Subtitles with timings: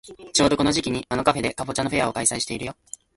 [0.33, 2.75] ちょうどこの時期にあのカフェでかぼちゃのフェアを開催してるよ。